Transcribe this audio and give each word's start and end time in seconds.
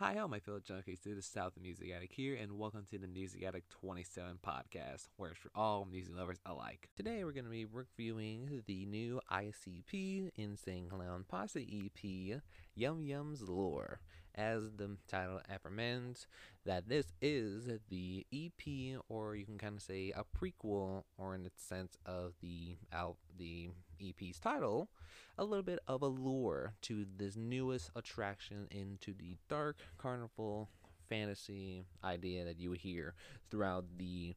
Hi, 0.00 0.16
all 0.16 0.28
my 0.28 0.40
fellow 0.40 0.60
junkies. 0.60 1.02
This 1.04 1.14
the 1.14 1.20
South 1.20 1.58
of 1.58 1.62
Music 1.62 1.90
Addict 1.94 2.14
here, 2.14 2.34
and 2.34 2.58
welcome 2.58 2.86
to 2.90 2.96
the 2.96 3.06
Music 3.06 3.42
Addict 3.42 3.68
27 3.82 4.38
podcast, 4.42 5.08
where 5.18 5.32
it's 5.32 5.38
for 5.38 5.50
all 5.54 5.84
music 5.84 6.16
lovers 6.16 6.40
alike. 6.46 6.88
Today, 6.96 7.22
we're 7.22 7.32
going 7.32 7.44
to 7.44 7.50
be 7.50 7.66
reviewing 7.66 8.62
the 8.66 8.86
new 8.86 9.20
ICP 9.30 10.30
Insane 10.36 10.88
Clown 10.88 11.26
Posse 11.28 11.84
EP, 11.84 12.40
Yum 12.74 13.02
Yum's 13.02 13.42
Lure. 13.42 14.00
As 14.34 14.70
the 14.76 14.96
title 15.08 15.40
recommends, 15.48 16.26
that 16.64 16.88
this 16.88 17.12
is 17.20 17.68
the 17.88 18.26
EP, 18.32 19.00
or 19.08 19.34
you 19.34 19.44
can 19.44 19.58
kind 19.58 19.76
of 19.76 19.82
say 19.82 20.12
a 20.14 20.24
prequel, 20.24 21.04
or 21.18 21.34
in 21.34 21.42
the 21.42 21.50
sense 21.56 21.96
of 22.06 22.34
the 22.40 22.76
out 22.92 23.16
the 23.38 23.70
EP's 24.00 24.38
title, 24.38 24.88
a 25.36 25.44
little 25.44 25.64
bit 25.64 25.80
of 25.88 26.02
a 26.02 26.06
lure 26.06 26.74
to 26.82 27.06
this 27.16 27.36
newest 27.36 27.90
attraction 27.96 28.68
into 28.70 29.12
the 29.12 29.36
dark 29.48 29.78
carnival 29.98 30.68
fantasy 31.08 31.84
idea 32.04 32.44
that 32.44 32.58
you 32.58 32.72
hear 32.72 33.14
throughout 33.50 33.84
the 33.98 34.34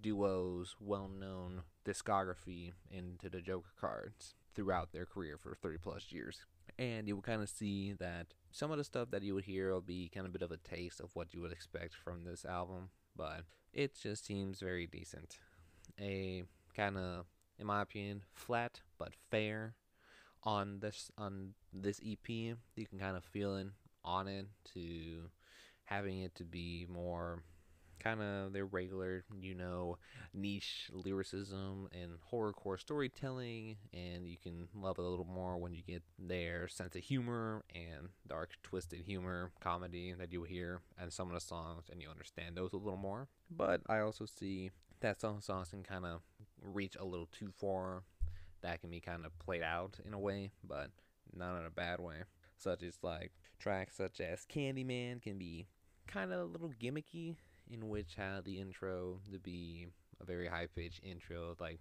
duo's 0.00 0.76
well 0.80 1.08
known 1.08 1.62
discography 1.84 2.72
into 2.90 3.28
the 3.28 3.40
Joker 3.40 3.72
cards 3.80 4.34
throughout 4.54 4.92
their 4.92 5.06
career 5.06 5.36
for 5.36 5.54
30 5.54 5.78
plus 5.78 6.12
years. 6.12 6.44
And 6.78 7.06
you 7.08 7.14
will 7.16 7.22
kind 7.22 7.42
of 7.42 7.48
see 7.48 7.92
that 7.94 8.28
some 8.54 8.70
of 8.70 8.78
the 8.78 8.84
stuff 8.84 9.10
that 9.10 9.24
you 9.24 9.34
would 9.34 9.44
hear 9.44 9.72
will 9.72 9.80
be 9.80 10.08
kind 10.14 10.24
of 10.24 10.30
a 10.30 10.38
bit 10.38 10.42
of 10.42 10.52
a 10.52 10.56
taste 10.58 11.00
of 11.00 11.10
what 11.14 11.34
you 11.34 11.40
would 11.40 11.50
expect 11.50 11.92
from 11.92 12.22
this 12.22 12.44
album, 12.44 12.88
but 13.16 13.40
it 13.72 13.98
just 14.00 14.24
seems 14.24 14.60
very 14.60 14.86
decent. 14.86 15.38
A 16.00 16.44
kind 16.76 16.96
of, 16.96 17.26
in 17.58 17.66
my 17.66 17.82
opinion, 17.82 18.22
flat 18.32 18.80
but 18.96 19.12
fair 19.28 19.74
on 20.44 20.78
this 20.78 21.10
on 21.18 21.54
this 21.72 22.00
EP. 22.06 22.28
You 22.28 22.86
can 22.88 23.00
kind 23.00 23.16
of 23.16 23.24
feel 23.24 23.56
it 23.56 23.66
on 24.04 24.28
it 24.28 24.46
to 24.74 25.30
having 25.82 26.20
it 26.20 26.36
to 26.36 26.44
be 26.44 26.86
more 26.88 27.42
kind 27.98 28.20
of 28.20 28.52
their 28.52 28.66
regular, 28.66 29.24
you 29.40 29.54
know, 29.54 29.98
niche 30.32 30.90
lyricism 30.92 31.88
and 31.92 32.12
horrorcore 32.32 32.78
storytelling, 32.78 33.76
and 33.92 34.26
you 34.26 34.36
can 34.42 34.68
love 34.74 34.98
it 34.98 35.04
a 35.04 35.08
little 35.08 35.24
more 35.24 35.56
when 35.56 35.74
you 35.74 35.82
get 35.86 36.02
their 36.18 36.68
sense 36.68 36.94
of 36.94 37.02
humor 37.02 37.64
and 37.74 38.08
dark, 38.26 38.50
twisted 38.62 39.00
humor 39.00 39.52
comedy 39.60 40.14
that 40.18 40.32
you 40.32 40.42
hear 40.44 40.80
and 40.98 41.12
some 41.12 41.28
of 41.28 41.34
the 41.34 41.40
songs, 41.40 41.84
and 41.90 42.00
you 42.00 42.08
understand 42.08 42.56
those 42.56 42.72
a 42.72 42.76
little 42.76 42.96
more. 42.96 43.28
But 43.50 43.80
I 43.88 44.00
also 44.00 44.26
see 44.26 44.70
that 45.00 45.20
some 45.20 45.40
songs 45.40 45.70
can 45.70 45.82
kind 45.82 46.04
of 46.04 46.20
reach 46.62 46.96
a 46.98 47.04
little 47.04 47.28
too 47.30 47.50
far. 47.58 48.02
That 48.62 48.80
can 48.80 48.90
be 48.90 49.00
kind 49.00 49.26
of 49.26 49.38
played 49.38 49.62
out 49.62 49.98
in 50.06 50.14
a 50.14 50.18
way, 50.18 50.52
but 50.66 50.90
not 51.34 51.58
in 51.58 51.66
a 51.66 51.70
bad 51.70 52.00
way. 52.00 52.22
Such 52.56 52.82
as 52.82 52.98
like 53.02 53.32
tracks 53.58 53.96
such 53.96 54.20
as 54.20 54.46
Candyman 54.46 55.20
can 55.20 55.38
be 55.38 55.66
kind 56.06 56.32
of 56.32 56.40
a 56.40 56.44
little 56.44 56.72
gimmicky 56.80 57.36
in 57.70 57.88
which 57.88 58.14
had 58.16 58.44
the 58.44 58.60
intro 58.60 59.18
to 59.32 59.38
be 59.38 59.86
a 60.20 60.24
very 60.24 60.46
high 60.46 60.66
pitched 60.66 61.02
intro, 61.02 61.56
like 61.60 61.80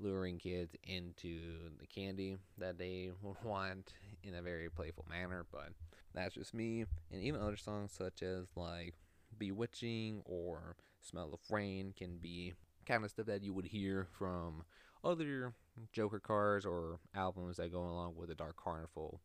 luring 0.00 0.38
kids 0.38 0.74
into 0.84 1.40
the 1.80 1.86
candy 1.86 2.36
that 2.56 2.78
they 2.78 3.10
would 3.22 3.36
want 3.42 3.92
in 4.22 4.34
a 4.34 4.42
very 4.42 4.68
playful 4.68 5.04
manner. 5.08 5.46
But 5.50 5.70
that's 6.14 6.34
just 6.34 6.54
me. 6.54 6.84
And 7.12 7.22
even 7.22 7.40
other 7.40 7.56
songs 7.56 7.92
such 7.92 8.22
as 8.22 8.46
like 8.56 8.94
Bewitching 9.36 10.22
or 10.24 10.76
Smell 11.00 11.32
of 11.32 11.40
Rain 11.50 11.92
can 11.96 12.18
be 12.18 12.54
kind 12.86 13.04
of 13.04 13.10
stuff 13.10 13.26
that 13.26 13.42
you 13.42 13.52
would 13.52 13.66
hear 13.66 14.06
from 14.18 14.64
other 15.04 15.52
Joker 15.92 16.18
cards 16.18 16.66
or 16.66 16.98
albums 17.14 17.58
that 17.58 17.72
go 17.72 17.80
along 17.80 18.16
with 18.16 18.28
the 18.28 18.34
Dark 18.34 18.56
Carnival 18.56 19.20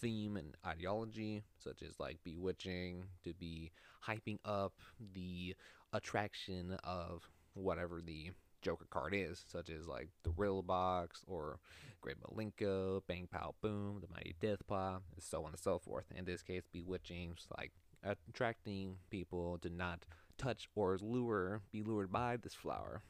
theme 0.00 0.36
and 0.36 0.56
ideology, 0.66 1.42
such 1.58 1.82
as 1.82 1.98
like 1.98 2.18
Bewitching, 2.24 3.04
to 3.24 3.34
be 3.34 3.72
hyping 4.06 4.38
up 4.44 4.74
the 5.14 5.54
attraction 5.92 6.76
of 6.84 7.28
whatever 7.54 8.00
the 8.04 8.30
Joker 8.62 8.86
card 8.90 9.14
is, 9.14 9.44
such 9.46 9.70
as 9.70 9.86
like 9.86 10.08
the 10.22 10.30
Riddle 10.36 10.62
Box 10.62 11.22
or 11.26 11.58
Great 12.00 12.16
Milenko, 12.20 13.02
Bang 13.06 13.28
Pow 13.30 13.54
Boom, 13.60 14.00
the 14.00 14.12
Mighty 14.12 14.34
Death 14.40 14.66
Pop, 14.66 15.02
and 15.14 15.22
so 15.22 15.44
on 15.44 15.50
and 15.50 15.58
so 15.58 15.78
forth. 15.78 16.04
In 16.14 16.24
this 16.24 16.42
case, 16.42 16.64
Bewitching, 16.72 17.36
like 17.56 17.72
attracting 18.02 18.96
people 19.10 19.58
to 19.58 19.70
not 19.70 20.04
touch 20.38 20.68
or 20.74 20.98
lure, 21.00 21.62
be 21.72 21.82
lured 21.82 22.12
by 22.12 22.36
this 22.36 22.54
flower 22.54 23.02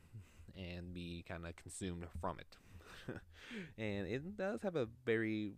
and 0.57 0.95
be 0.95 1.25
kind 1.29 1.47
of 1.47 1.55
consumed 1.57 2.07
from 2.21 2.39
it. 2.39 2.57
and 3.79 4.07
it 4.07 4.37
does 4.37 4.63
have 4.63 4.77
a 4.77 4.89
very 5.05 5.53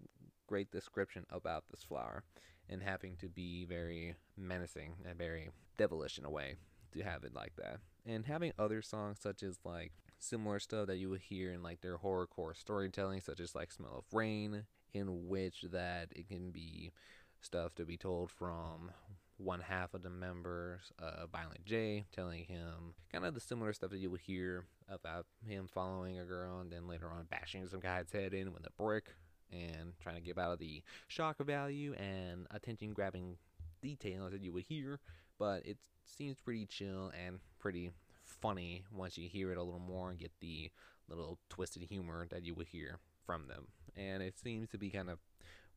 great 0.49 0.73
description 0.73 1.25
about 1.31 1.65
this 1.71 1.85
flower 1.85 2.25
and 2.69 2.83
having 2.83 3.17
to 3.17 3.29
be 3.29 3.65
very 3.65 4.17
menacing 4.37 4.95
and 5.09 5.17
very 5.17 5.51
devilish 5.77 6.19
in 6.19 6.25
a 6.25 6.31
way 6.31 6.57
to 6.93 7.03
have 7.03 7.23
it 7.23 7.35
like 7.35 7.55
that. 7.57 7.79
And 8.05 8.27
having 8.27 8.53
other 8.59 8.83
songs 8.83 9.19
such 9.21 9.43
as 9.43 9.59
like 9.65 9.93
similar 10.19 10.59
stuff 10.59 10.89
that 10.89 10.97
you 10.97 11.11
would 11.11 11.21
hear 11.21 11.53
in 11.53 11.63
like 11.63 11.81
their 11.81 11.99
horrorcore 11.99 12.57
storytelling, 12.57 13.21
such 13.21 13.41
as 13.41 13.55
like 13.55 13.71
Smell 13.71 13.99
of 13.99 14.05
Rain, 14.13 14.65
in 14.95 15.29
which 15.29 15.65
that 15.71 16.09
it 16.11 16.29
can 16.29 16.51
be 16.51 16.93
stuff 17.41 17.75
to 17.77 17.85
be 17.85 17.97
told 17.97 18.31
from 18.31 18.91
one 19.37 19.61
half 19.61 19.95
of 19.95 20.03
the 20.03 20.11
members 20.11 20.93
of 20.99 21.31
Violent 21.31 21.65
J, 21.65 22.07
telling 22.13 22.45
him 22.45 22.95
kind 23.13 23.25
of 23.25 23.35
the 23.35 23.41
similar 23.41 23.73
stuff 23.73 23.91
that 23.91 23.99
you 23.99 24.11
would 24.11 24.23
hear 24.23 24.65
about 24.89 25.27
him 25.47 25.69
following 25.73 26.19
a 26.19 26.25
girl 26.25 26.59
and 26.61 26.73
then 26.73 26.89
later 26.89 27.09
on 27.09 27.27
bashing 27.31 27.69
some 27.69 27.81
guy's 27.81 28.11
head 28.11 28.35
in 28.35 28.53
with 28.53 28.67
a 28.67 28.71
brick 28.83 29.11
and 29.53 29.93
trying 30.01 30.17
to 30.17 30.21
get 30.21 30.39
out 30.39 30.53
of 30.53 30.59
the 30.59 30.83
shock 31.07 31.39
value 31.39 31.95
and 31.95 32.47
attention 32.51 32.93
grabbing 32.93 33.37
details 33.83 34.33
that 34.33 34.43
you 34.43 34.53
would 34.53 34.65
hear. 34.65 35.01
But 35.39 35.65
it 35.67 35.79
seems 36.05 36.39
pretty 36.41 36.67
chill 36.67 37.13
and 37.27 37.39
pretty 37.59 37.93
funny 38.23 38.85
once 38.93 39.17
you 39.17 39.29
hear 39.29 39.53
it 39.53 39.59
a 39.59 39.63
little 39.63 39.81
more 39.81 40.11
and 40.11 40.19
get 40.19 40.33
the 40.41 40.71
little 41.09 41.39
twisted 41.49 41.83
humor 41.83 42.27
that 42.31 42.45
you 42.45 42.55
would 42.55 42.69
hear 42.69 42.99
from 43.25 43.49
them. 43.49 43.69
And 43.97 44.23
it 44.23 44.39
seems 44.39 44.69
to 44.71 44.79
be 44.79 44.91
kind 44.91 45.11
of 45.11 45.19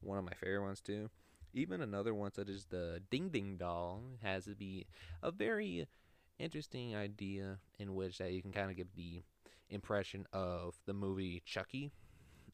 one 0.02 0.18
of 0.18 0.24
my 0.24 0.34
favorite 0.34 0.64
ones 0.64 0.82
too. 0.82 1.10
Even 1.54 1.82
another 1.82 2.14
one 2.14 2.32
such 2.34 2.50
as 2.50 2.66
the 2.66 3.02
Ding 3.10 3.30
Ding 3.30 3.58
Doll 3.58 4.02
has 4.22 4.46
to 4.46 4.56
be 4.56 4.86
a 5.22 5.32
very 5.32 5.88
interesting 6.40 6.96
idea 6.96 7.60
in 7.78 7.94
which 7.94 8.18
that 8.18 8.32
you 8.32 8.42
can 8.42 8.52
kind 8.52 8.72
of 8.72 8.78
get 8.78 8.96
the 8.96 9.22
impression 9.70 10.26
of 10.34 10.76
the 10.86 10.94
movie 10.94 11.42
Chucky, 11.46 11.92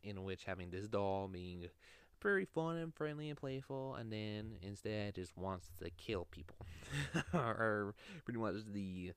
in 0.07 0.23
which 0.23 0.45
having 0.45 0.69
this 0.69 0.87
doll 0.87 1.27
being 1.27 1.67
very 2.21 2.45
fun 2.45 2.77
and 2.77 2.93
friendly 2.93 3.29
and 3.29 3.37
playful, 3.37 3.95
and 3.95 4.11
then 4.11 4.57
instead 4.61 5.15
just 5.15 5.37
wants 5.37 5.69
to 5.83 5.89
kill 5.91 6.25
people, 6.31 6.55
or 7.33 7.93
pretty 8.25 8.39
much 8.39 8.55
the 8.71 9.11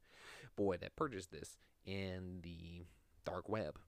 boy 0.56 0.76
that 0.76 0.96
purchased 0.96 1.32
this 1.32 1.56
in 1.86 2.40
the 2.42 2.84
dark 3.24 3.48
web 3.48 3.78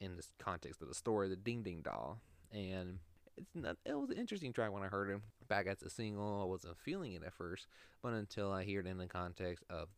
in 0.00 0.16
this 0.16 0.30
context 0.38 0.82
of 0.82 0.88
the 0.88 0.94
story, 0.94 1.28
the 1.28 1.36
Ding 1.36 1.62
Ding 1.62 1.82
Doll, 1.82 2.18
and 2.52 2.98
it's 3.36 3.54
not. 3.54 3.76
It 3.84 3.98
was 3.98 4.10
an 4.10 4.18
interesting 4.18 4.52
track 4.52 4.72
when 4.72 4.82
I 4.82 4.86
heard 4.86 5.10
it 5.10 5.20
back 5.48 5.66
as 5.66 5.82
a 5.82 5.90
single. 5.90 6.42
I 6.42 6.44
wasn't 6.44 6.78
feeling 6.78 7.12
it 7.12 7.22
at 7.24 7.34
first, 7.34 7.66
but 8.02 8.12
until 8.12 8.52
I 8.52 8.64
hear 8.64 8.80
it 8.80 8.86
in 8.86 8.98
the 8.98 9.06
context 9.06 9.64
of 9.68 9.88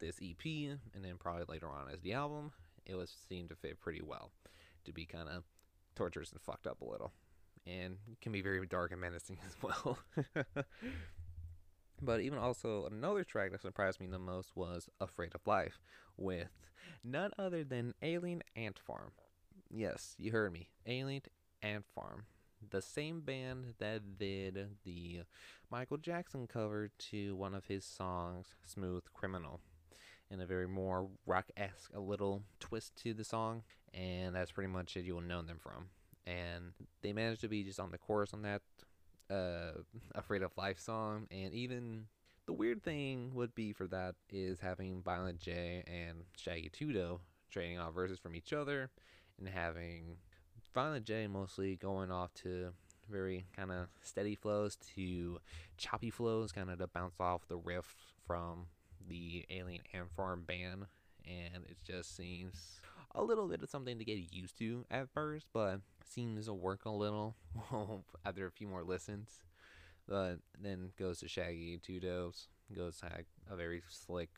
this 0.00 0.18
EP, 0.22 0.44
and 0.44 1.04
then 1.04 1.14
probably 1.18 1.44
later 1.48 1.68
on 1.68 1.88
as 1.92 2.00
the 2.00 2.12
album, 2.12 2.52
it 2.84 2.96
was 2.96 3.14
seemed 3.28 3.50
to 3.50 3.56
fit 3.56 3.80
pretty 3.80 4.02
well. 4.02 4.32
To 4.84 4.92
be 4.92 5.06
kind 5.06 5.28
of 5.28 5.44
torturous 5.94 6.32
and 6.32 6.40
fucked 6.40 6.66
up 6.66 6.80
a 6.80 6.84
little, 6.84 7.12
and 7.66 7.96
can 8.20 8.32
be 8.32 8.42
very 8.42 8.66
dark 8.66 8.92
and 8.92 9.00
menacing 9.00 9.38
as 9.46 9.56
well. 9.62 9.98
But 12.04 12.20
even 12.20 12.38
also 12.38 12.86
another 12.86 13.22
track 13.22 13.52
that 13.52 13.62
surprised 13.62 14.00
me 14.00 14.08
the 14.08 14.18
most 14.18 14.56
was 14.56 14.88
Afraid 15.00 15.36
of 15.36 15.46
Life 15.46 15.80
with 16.16 16.50
none 17.04 17.30
other 17.38 17.62
than 17.62 17.94
Alien 18.02 18.42
Ant 18.56 18.76
Farm. 18.76 19.12
Yes, 19.70 20.16
you 20.18 20.32
heard 20.32 20.52
me. 20.52 20.68
Alien 20.84 21.22
Ant 21.62 21.84
Farm 21.94 22.24
the 22.70 22.82
same 22.82 23.20
band 23.20 23.74
that 23.78 24.18
did 24.18 24.76
the 24.84 25.22
Michael 25.70 25.96
Jackson 25.96 26.46
cover 26.46 26.90
to 27.10 27.34
one 27.36 27.54
of 27.54 27.66
his 27.66 27.84
songs, 27.84 28.54
Smooth 28.64 29.04
Criminal, 29.12 29.60
in 30.30 30.40
a 30.40 30.46
very 30.46 30.68
more 30.68 31.08
rock 31.26 31.46
esque, 31.56 31.90
a 31.94 32.00
little 32.00 32.42
twist 32.60 32.94
to 32.96 33.14
the 33.14 33.24
song, 33.24 33.62
and 33.94 34.34
that's 34.34 34.52
pretty 34.52 34.70
much 34.70 34.96
it 34.96 35.04
you 35.04 35.14
will 35.14 35.22
know 35.22 35.42
them 35.42 35.58
from. 35.60 35.88
And 36.26 36.72
they 37.02 37.12
managed 37.12 37.40
to 37.42 37.48
be 37.48 37.64
just 37.64 37.80
on 37.80 37.90
the 37.90 37.98
chorus 37.98 38.32
on 38.32 38.42
that 38.42 38.62
uh, 39.30 39.80
Afraid 40.14 40.42
of 40.42 40.56
Life 40.56 40.78
song, 40.78 41.26
and 41.30 41.52
even 41.52 42.06
the 42.46 42.52
weird 42.52 42.82
thing 42.82 43.32
would 43.34 43.54
be 43.54 43.72
for 43.72 43.86
that 43.88 44.14
is 44.30 44.60
having 44.60 45.02
Violent 45.02 45.40
J 45.40 45.84
and 45.86 46.24
Shaggy 46.36 46.70
2 46.72 46.92
Dope 46.92 47.20
trading 47.50 47.78
off 47.78 47.94
verses 47.94 48.18
from 48.18 48.34
each 48.34 48.52
other 48.52 48.90
and 49.38 49.48
having 49.48 50.16
Violent 50.74 51.04
J 51.04 51.26
mostly 51.26 51.76
going 51.76 52.10
off 52.10 52.32
to 52.34 52.72
very 53.10 53.44
kind 53.54 53.70
of 53.70 53.88
steady 54.02 54.34
flows 54.34 54.76
to 54.94 55.38
choppy 55.76 56.10
flows, 56.10 56.52
kind 56.52 56.70
of 56.70 56.78
to 56.78 56.86
bounce 56.86 57.20
off 57.20 57.46
the 57.48 57.56
riff 57.56 57.94
from 58.26 58.66
the 59.08 59.44
Alien 59.50 59.82
Ant 59.92 60.10
Farm 60.16 60.44
band. 60.46 60.86
And 61.26 61.64
it 61.68 61.76
just 61.84 62.16
seems 62.16 62.81
a 63.14 63.22
little 63.22 63.48
bit 63.48 63.62
of 63.62 63.70
something 63.70 63.98
to 63.98 64.04
get 64.04 64.32
used 64.32 64.58
to 64.58 64.84
at 64.90 65.10
first, 65.10 65.46
but 65.52 65.80
seems 66.04 66.46
to 66.46 66.54
work 66.54 66.84
a 66.84 66.90
little 66.90 67.36
after 68.24 68.46
a 68.46 68.50
few 68.50 68.66
more 68.66 68.82
listens. 68.82 69.42
But 70.08 70.38
then 70.60 70.90
goes 70.98 71.20
to 71.20 71.28
Shaggy 71.28 71.78
Two 71.82 72.00
Dopes, 72.00 72.48
goes 72.74 72.98
to 72.98 73.06
like 73.06 73.26
a 73.50 73.56
very 73.56 73.82
slick, 73.88 74.30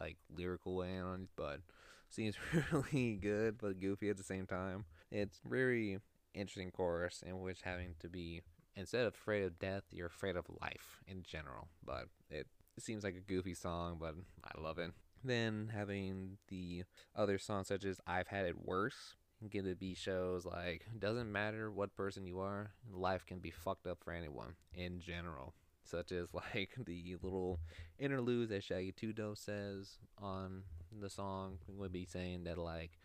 like 0.00 0.16
lyrical 0.34 0.76
way 0.76 0.98
on 0.98 1.22
it, 1.22 1.28
but 1.36 1.60
seems 2.08 2.36
really 2.72 3.18
good 3.20 3.58
but 3.58 3.80
goofy 3.80 4.10
at 4.10 4.16
the 4.16 4.22
same 4.22 4.46
time. 4.46 4.84
It's 5.10 5.40
very 5.44 5.98
interesting 6.34 6.70
chorus 6.70 7.22
in 7.26 7.40
which 7.40 7.62
having 7.62 7.94
to 8.00 8.08
be 8.08 8.42
instead 8.76 9.06
of 9.06 9.14
afraid 9.14 9.42
of 9.44 9.58
death, 9.58 9.82
you're 9.90 10.06
afraid 10.06 10.36
of 10.36 10.44
life 10.60 11.00
in 11.08 11.22
general. 11.22 11.68
But 11.84 12.08
it 12.30 12.46
seems 12.78 13.02
like 13.02 13.16
a 13.16 13.20
goofy 13.20 13.54
song, 13.54 13.96
but 13.98 14.14
I 14.44 14.60
love 14.60 14.78
it. 14.78 14.92
Then 15.26 15.72
having 15.74 16.38
the 16.48 16.84
other 17.14 17.38
songs 17.38 17.68
such 17.68 17.84
as 17.84 18.00
I've 18.06 18.28
Had 18.28 18.46
It 18.46 18.64
Worse 18.64 19.16
get 19.50 19.64
to 19.64 19.74
be 19.74 19.94
shows 19.94 20.46
like 20.46 20.86
doesn't 20.98 21.30
matter 21.30 21.70
what 21.70 21.94
person 21.94 22.26
you 22.26 22.40
are, 22.40 22.70
life 22.90 23.26
can 23.26 23.38
be 23.38 23.50
fucked 23.50 23.86
up 23.86 23.98
for 24.02 24.12
anyone 24.12 24.54
in 24.72 25.00
general. 25.00 25.54
Such 25.84 26.12
as 26.12 26.32
like 26.54 26.70
the 26.84 27.16
little 27.22 27.58
interludes 27.98 28.50
that 28.50 28.62
Shaggy 28.62 28.94
Dope 29.14 29.38
says 29.38 29.98
on 30.18 30.62
the 31.00 31.10
song 31.10 31.58
would 31.68 31.92
be 31.92 32.06
saying 32.06 32.44
that 32.44 32.58
like 32.58 32.98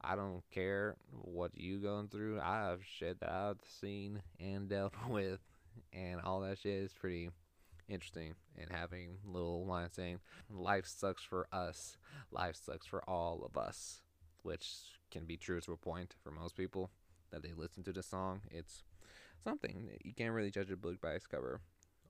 I 0.00 0.16
don't 0.16 0.42
care 0.50 0.96
what 1.10 1.52
you 1.54 1.78
going 1.78 2.08
through. 2.08 2.40
I 2.40 2.64
have 2.68 2.80
shit 2.84 3.20
that 3.20 3.30
I've 3.30 3.60
seen 3.80 4.22
and 4.38 4.68
dealt 4.68 4.94
with, 5.08 5.40
and 5.92 6.20
all 6.20 6.40
that 6.40 6.58
shit 6.58 6.72
is 6.72 6.92
pretty 6.92 7.30
interesting. 7.90 8.34
And 8.56 8.70
having 8.70 9.18
little 9.24 9.66
lines 9.66 9.94
saying, 9.94 10.20
"Life 10.48 10.86
sucks 10.86 11.22
for 11.22 11.46
us. 11.52 11.98
Life 12.30 12.56
sucks 12.56 12.86
for 12.86 13.02
all 13.08 13.44
of 13.44 13.56
us," 13.56 14.02
which 14.42 14.68
can 15.10 15.26
be 15.26 15.36
true 15.36 15.60
to 15.60 15.72
a 15.72 15.76
point 15.76 16.14
for 16.22 16.30
most 16.30 16.56
people 16.56 16.90
that 17.30 17.42
they 17.42 17.52
listen 17.52 17.82
to 17.84 17.92
the 17.92 18.02
song. 18.02 18.42
It's 18.50 18.84
something 19.42 19.98
you 20.04 20.14
can't 20.14 20.34
really 20.34 20.50
judge 20.50 20.70
a 20.70 20.76
book 20.76 21.00
by 21.00 21.12
its 21.12 21.26
cover 21.26 21.60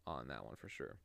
on 0.07 0.29
that 0.29 0.45
one 0.45 0.57
for 0.57 0.69
sure. 0.69 0.97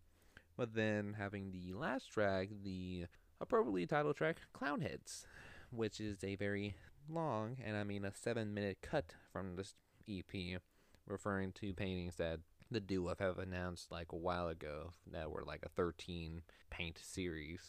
But 0.57 0.73
then 0.73 1.13
having 1.17 1.51
the 1.51 1.73
last 1.73 2.11
track, 2.11 2.49
the 2.63 3.03
uh, 3.03 3.07
appropriately 3.41 3.85
titled 3.85 4.15
track, 4.15 4.37
Clown 4.53 4.79
Clownheads 4.79 5.25
which 5.71 5.99
is 5.99 6.23
a 6.23 6.35
very 6.35 6.75
long, 7.09 7.57
and 7.63 7.75
I 7.75 7.83
mean 7.83 8.05
a 8.05 8.13
seven 8.13 8.53
minute 8.53 8.79
cut 8.81 9.13
from 9.31 9.55
this 9.55 9.75
EP, 10.09 10.59
referring 11.07 11.51
to 11.53 11.73
paintings 11.73 12.15
that 12.15 12.39
the 12.71 12.79
duo 12.79 13.15
have 13.19 13.37
announced 13.37 13.91
like 13.91 14.11
a 14.11 14.17
while 14.17 14.47
ago 14.47 14.93
that 15.11 15.31
were 15.31 15.43
like 15.43 15.63
a 15.63 15.69
13 15.69 16.41
paint 16.69 16.99
series 17.01 17.61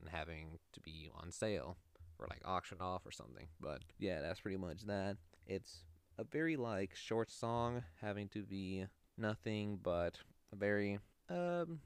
and 0.00 0.08
having 0.10 0.58
to 0.72 0.80
be 0.80 1.10
on 1.14 1.30
sale 1.30 1.76
or 2.18 2.26
like 2.28 2.42
auctioned 2.44 2.80
off 2.80 3.06
or 3.06 3.10
something. 3.10 3.46
But 3.60 3.82
yeah, 3.98 4.20
that's 4.20 4.40
pretty 4.40 4.56
much 4.56 4.82
that. 4.86 5.16
It's 5.46 5.84
a 6.18 6.24
very 6.24 6.56
like 6.56 6.94
short 6.94 7.30
song 7.30 7.82
having 8.00 8.28
to 8.28 8.42
be 8.42 8.86
nothing 9.18 9.78
but 9.82 10.18
a 10.52 10.56
very 10.56 10.98
um 11.28 11.80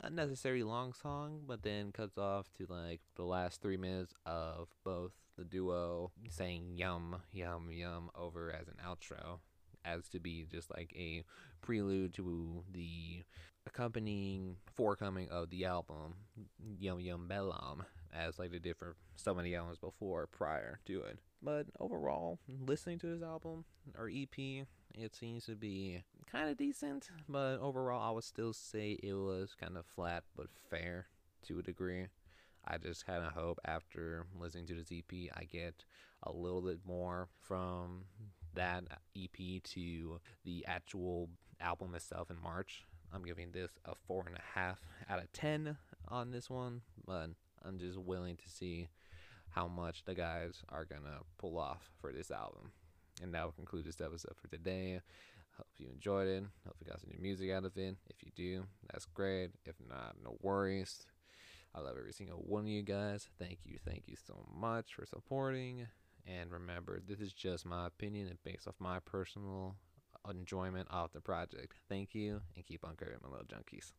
unnecessary 0.00 0.62
long 0.62 0.92
song, 0.92 1.42
but 1.46 1.62
then 1.62 1.92
cuts 1.92 2.18
off 2.18 2.50
to 2.58 2.66
like 2.68 3.00
the 3.16 3.24
last 3.24 3.60
three 3.60 3.76
minutes 3.76 4.14
of 4.26 4.68
both 4.84 5.12
the 5.36 5.44
duo 5.44 6.10
saying 6.28 6.72
yum, 6.74 7.16
yum, 7.32 7.70
yum 7.70 8.10
over 8.14 8.52
as 8.52 8.68
an 8.68 8.76
outro, 8.86 9.38
as 9.84 10.08
to 10.08 10.20
be 10.20 10.46
just 10.50 10.70
like 10.70 10.92
a 10.96 11.24
prelude 11.60 12.14
to 12.14 12.64
the 12.72 13.22
accompanying 13.66 14.56
forecoming 14.74 15.28
of 15.30 15.50
the 15.50 15.64
album, 15.64 16.14
Yum 16.78 17.00
Yum 17.00 17.26
Bellam, 17.28 17.84
as 18.12 18.38
like 18.38 18.50
they 18.50 18.58
did 18.58 18.76
for 18.76 18.96
so 19.16 19.34
many 19.34 19.54
albums 19.54 19.78
before 19.78 20.26
prior 20.26 20.80
to 20.86 21.02
it. 21.02 21.18
But 21.42 21.66
overall, 21.80 22.38
listening 22.66 22.98
to 23.00 23.06
this 23.06 23.22
album 23.22 23.64
or 23.98 24.08
EP, 24.08 24.66
it 24.94 25.14
seems 25.14 25.46
to 25.46 25.56
be 25.56 26.02
kind 26.30 26.48
of 26.48 26.56
decent, 26.56 27.10
but 27.28 27.58
overall, 27.58 28.08
I 28.08 28.12
would 28.12 28.24
still 28.24 28.52
say 28.52 28.98
it 29.02 29.14
was 29.14 29.54
kind 29.58 29.76
of 29.76 29.86
flat 29.86 30.24
but 30.36 30.46
fair 30.70 31.06
to 31.46 31.58
a 31.58 31.62
degree. 31.62 32.06
I 32.64 32.78
just 32.78 33.06
kind 33.06 33.24
of 33.24 33.32
hope 33.32 33.58
after 33.64 34.26
listening 34.38 34.66
to 34.66 34.74
this 34.74 34.92
EP, 34.92 35.30
I 35.36 35.44
get 35.44 35.84
a 36.22 36.32
little 36.32 36.62
bit 36.62 36.78
more 36.86 37.28
from 37.40 38.04
that 38.54 38.84
EP 39.16 39.62
to 39.62 40.20
the 40.44 40.64
actual 40.66 41.28
album 41.60 41.94
itself 41.94 42.30
in 42.30 42.36
March. 42.42 42.84
I'm 43.12 43.24
giving 43.24 43.52
this 43.52 43.72
a 43.84 43.94
four 44.06 44.24
and 44.26 44.36
a 44.36 44.58
half 44.58 44.78
out 45.08 45.18
of 45.22 45.30
ten 45.32 45.76
on 46.08 46.30
this 46.30 46.48
one, 46.48 46.82
but 47.06 47.30
I'm 47.64 47.78
just 47.78 47.98
willing 47.98 48.36
to 48.36 48.48
see 48.48 48.88
how 49.50 49.68
much 49.68 50.04
the 50.04 50.14
guys 50.14 50.62
are 50.70 50.84
gonna 50.84 51.20
pull 51.38 51.58
off 51.58 51.90
for 52.00 52.12
this 52.12 52.30
album. 52.30 52.72
And 53.22 53.34
that 53.34 53.44
will 53.44 53.52
conclude 53.52 53.84
this 53.84 54.00
episode 54.00 54.34
for 54.40 54.48
today. 54.48 55.00
Hope 55.58 55.66
you 55.76 55.88
enjoyed 55.92 56.28
it. 56.28 56.44
Hope 56.66 56.76
you 56.80 56.90
got 56.90 57.00
some 57.00 57.10
new 57.10 57.20
music 57.20 57.50
out 57.50 57.64
of 57.64 57.76
it. 57.76 57.96
If 58.08 58.16
you 58.24 58.30
do, 58.34 58.64
that's 58.90 59.04
great. 59.04 59.50
If 59.66 59.74
not, 59.86 60.16
no 60.24 60.36
worries. 60.40 61.06
I 61.74 61.80
love 61.80 61.96
every 61.98 62.12
single 62.12 62.38
one 62.38 62.64
of 62.64 62.68
you 62.68 62.82
guys. 62.82 63.28
Thank 63.38 63.58
you, 63.64 63.78
thank 63.86 64.04
you 64.06 64.16
so 64.26 64.46
much 64.54 64.94
for 64.94 65.06
supporting. 65.06 65.86
And 66.26 66.50
remember, 66.50 67.00
this 67.06 67.20
is 67.20 67.32
just 67.32 67.64
my 67.66 67.86
opinion 67.86 68.28
and 68.28 68.42
based 68.44 68.66
off 68.68 68.74
my 68.78 69.00
personal 69.00 69.76
enjoyment 70.28 70.88
of 70.90 71.12
the 71.12 71.20
project. 71.20 71.74
Thank 71.88 72.14
you, 72.14 72.42
and 72.56 72.64
keep 72.66 72.84
on 72.84 72.96
curving, 72.96 73.18
my 73.22 73.28
little 73.30 73.46
junkies. 73.46 73.92